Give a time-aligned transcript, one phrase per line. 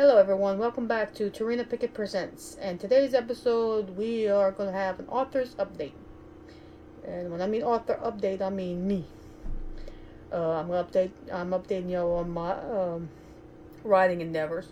[0.00, 0.56] Hello, everyone.
[0.58, 2.56] Welcome back to Tarina Pickett Presents.
[2.58, 5.92] And today's episode, we are going to have an author's update.
[7.06, 9.04] And when I mean author update, I mean me.
[10.32, 11.10] Uh, I'm gonna update.
[11.30, 13.10] I'm updating y'all on my um,
[13.84, 14.68] writing endeavors.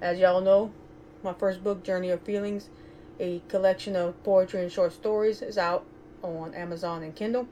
[0.00, 0.70] As y'all know,
[1.24, 2.68] my first book, Journey of Feelings,
[3.18, 5.84] a collection of poetry and short stories, is out
[6.22, 7.48] on Amazon and Kindle.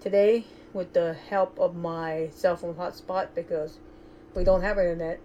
[0.00, 3.80] Today, with the help of my cell phone hotspot, because
[4.36, 5.18] we don't have internet,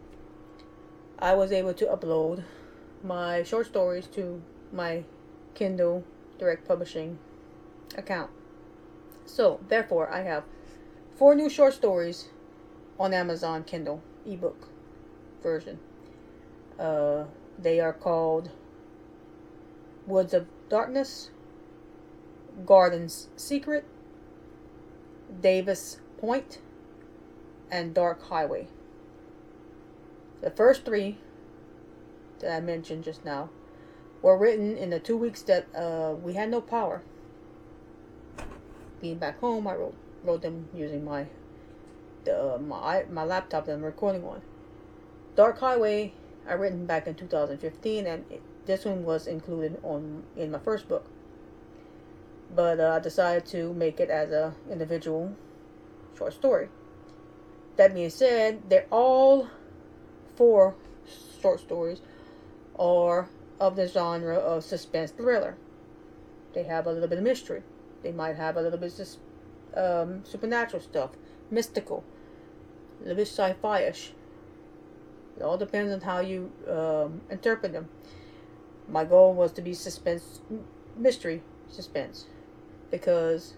[1.20, 2.44] I was able to upload
[3.04, 5.04] my short stories to my
[5.56, 6.04] Kindle
[6.38, 7.18] Direct Publishing
[7.98, 8.30] account.
[9.26, 10.44] So, therefore, I have
[11.16, 12.30] four new short stories
[13.00, 14.70] on Amazon Kindle ebook
[15.42, 15.80] version.
[16.80, 17.24] Uh,
[17.58, 18.52] they are called
[20.06, 21.32] Woods of Darkness,
[22.64, 23.86] Garden's Secret,
[25.42, 26.60] Davis Point,
[27.72, 28.68] and Dark Highway.
[30.42, 31.18] The first three
[32.40, 33.50] that I mentioned just now
[34.22, 37.02] were written in the two weeks that uh, we had no power.
[39.02, 41.28] Being back home, I wrote wrote them using my
[42.24, 44.42] the uh, my my laptop that I'm recording on.
[45.36, 46.14] Dark Highway
[46.48, 50.88] I written back in 2015, and it, this one was included on in my first
[50.88, 51.06] book.
[52.56, 55.36] But uh, I decided to make it as a individual
[56.18, 56.70] short story.
[57.76, 59.50] That being said, they're all
[60.38, 60.76] four
[61.42, 62.00] short stories
[62.78, 63.28] are
[63.60, 65.58] of the genre of suspense thriller.
[66.54, 67.64] They have a little bit of mystery.
[68.04, 69.08] They might have a little bit of
[69.76, 71.12] um, supernatural stuff,
[71.52, 72.04] mystical,
[73.00, 74.14] a little bit sci-fi-ish.
[75.36, 77.90] It all depends on how you um, interpret them.
[78.88, 80.42] My goal was to be suspense,
[80.96, 82.26] mystery, suspense,
[82.90, 83.56] because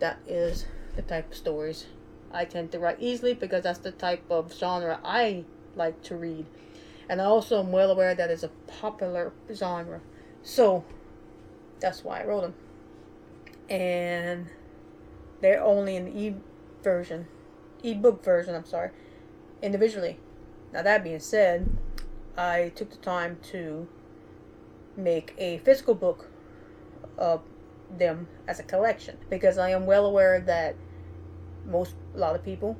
[0.00, 1.86] that is the type of stories
[2.32, 5.44] I tend to write easily because that's the type of genre I
[5.76, 6.46] like to read.
[7.08, 8.48] And I also am well aware that it's a
[8.80, 10.00] popular genre.
[10.42, 10.84] So
[11.80, 12.54] that's why I wrote them.
[13.68, 14.46] And
[15.40, 16.34] they're only in the e
[16.82, 17.26] version,
[17.82, 18.90] ebook version, I'm sorry,
[19.62, 20.18] individually.
[20.72, 21.76] Now, that being said,
[22.36, 23.88] I took the time to
[24.96, 26.28] make a physical book
[27.18, 27.42] of
[27.90, 30.76] them as a collection because I am well aware that
[31.66, 32.76] most, a lot of people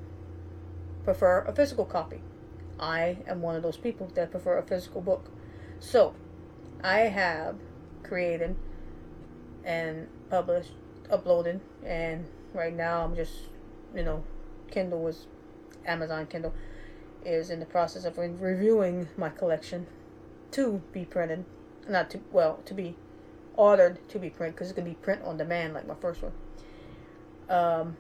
[1.04, 2.20] prefer a physical copy.
[2.82, 5.30] I am one of those people that prefer a physical book.
[5.78, 6.14] So,
[6.82, 7.54] I have
[8.02, 8.56] created
[9.62, 10.72] and published,
[11.08, 13.34] uploaded, and right now I'm just,
[13.94, 14.24] you know,
[14.68, 15.26] Kindle was
[15.86, 16.52] Amazon Kindle
[17.24, 19.86] is in the process of re- reviewing my collection
[20.50, 21.44] to be printed,
[21.88, 22.96] not to well to be
[23.54, 26.32] ordered to be printed because it's gonna be print on demand like my first one.
[27.48, 27.96] Um,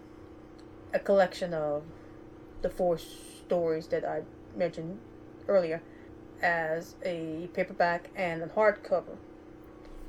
[0.92, 1.84] a collection of
[2.62, 4.22] the four stories that I
[4.56, 4.98] mentioned
[5.48, 5.82] earlier
[6.42, 9.16] as a paperback and a hardcover.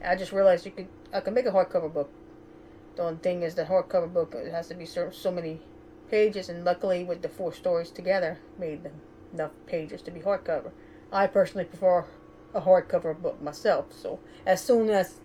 [0.06, 2.10] I just realized you could I could make a hardcover book.
[2.96, 5.62] The only thing is the hardcover book it has to be so, so many
[6.10, 8.90] pages, and luckily with the four stories together made
[9.34, 10.72] enough pages to be hardcover.
[11.12, 12.06] I personally prefer
[12.54, 15.20] a hardcover book myself, so as soon as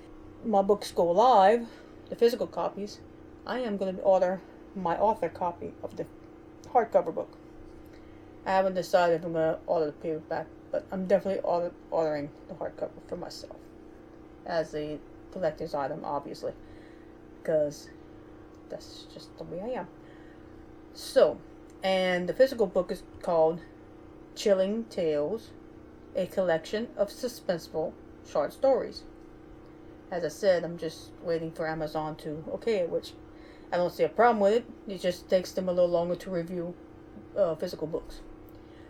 [0.44, 1.66] my books go live,
[2.08, 3.00] the physical copies,
[3.46, 4.40] I am going to order
[4.74, 6.06] my author copy of the
[6.72, 7.36] hardcover book.
[8.46, 12.54] I haven't decided if I'm to order the paperback, but I'm definitely order, ordering the
[12.54, 13.56] hardcover for myself
[14.46, 14.98] as a
[15.32, 16.52] collector's item, obviously,
[17.38, 17.88] because
[18.68, 19.88] that's just the way I am.
[20.94, 21.38] So,
[21.82, 23.60] and the physical book is called
[24.34, 25.50] Chilling Tales,
[26.16, 27.92] a collection of suspenseful
[28.28, 29.02] short stories.
[30.10, 33.12] As I said, I'm just waiting for Amazon to okay it, which
[33.70, 34.64] I don't see a problem with it.
[34.88, 36.74] It just takes them a little longer to review
[37.36, 38.20] uh, physical books.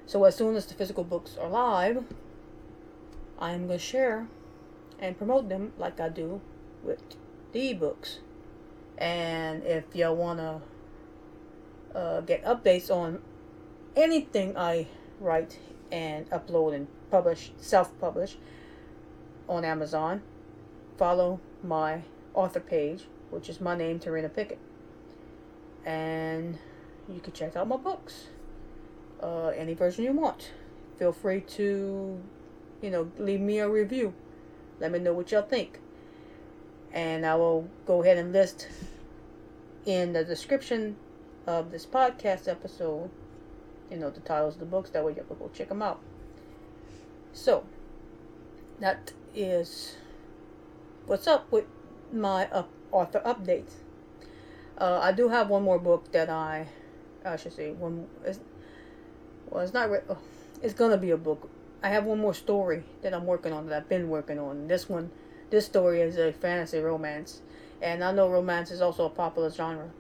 [0.07, 2.05] So as soon as the physical books are live,
[3.39, 4.27] I am going to share
[4.99, 6.41] and promote them like I do
[6.83, 7.01] with
[7.53, 8.19] the ebooks.
[8.97, 13.21] And if y'all want to uh, get updates on
[13.97, 14.87] anything I
[15.21, 15.59] write
[15.93, 18.37] and upload and publish, self-publish
[19.49, 20.23] on Amazon,
[20.97, 22.03] follow my
[22.35, 24.59] author page, which is my name, Tarina Pickett.
[25.85, 26.59] And
[27.13, 28.27] you can check out my books.
[29.23, 30.53] Uh, any version you want.
[30.99, 32.21] Feel free to,
[32.83, 34.15] you know, leave me a review.
[34.81, 35.81] Let me know what y'all think.
[36.93, 38.69] And I will go ahead and list
[39.85, 40.97] in the description
[41.47, 43.11] of this podcast episode,
[43.91, 44.91] you know, the titles of the books.
[44.91, 46.01] That way you can go check them out.
[47.33, 47.65] So,
[48.81, 49.97] that is
[51.07, 51.65] what's up with
[52.13, 53.73] my uh, author updates.
[54.77, 56.69] Uh, I do have one more book that I,
[57.25, 58.41] I should say, one is,
[59.51, 59.91] well, it's not.
[59.91, 60.19] Re- oh,
[60.63, 61.49] it's gonna be a book.
[61.83, 64.69] I have one more story that I'm working on that I've been working on.
[64.69, 65.11] This one,
[65.51, 67.43] this story is a fantasy romance,
[67.81, 69.91] and I know romance is also a popular genre.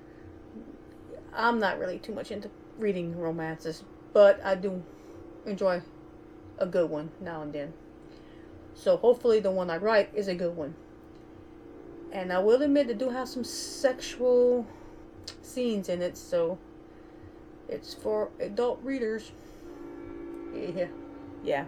[1.32, 4.82] I'm not really too much into reading romances, but I do
[5.46, 5.82] enjoy
[6.58, 7.72] a good one now and then.
[8.74, 10.74] So hopefully the one I write is a good one.
[12.12, 14.66] And I will admit it do have some sexual
[15.42, 16.58] scenes in it, so
[17.68, 19.32] it's for adult readers.
[20.54, 20.86] Yeah.
[21.44, 21.64] Yeah.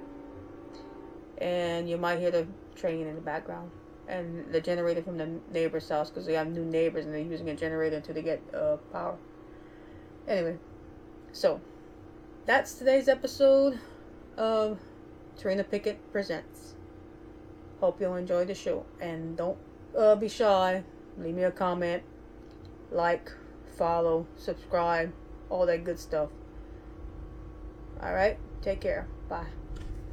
[1.38, 3.70] And you might hear the train in the background.
[4.08, 7.49] And the generator from the neighbor's house because they have new neighbors and they're using
[7.50, 9.17] a generator until they get uh, power.
[10.26, 10.58] Anyway,
[11.32, 11.61] so
[12.44, 13.79] that's today's episode
[14.37, 14.81] of
[15.38, 16.75] Tarina Pickett Presents.
[17.81, 18.85] Hope you'll enjoy the show.
[19.00, 19.58] And don't
[19.97, 20.82] uh, be shy.
[21.19, 22.02] Leave me a comment,
[22.91, 23.31] like,
[23.76, 25.12] follow, subscribe,
[25.50, 26.31] all that good stuff.
[28.02, 29.06] Alright, take care.
[29.29, 29.47] Bye.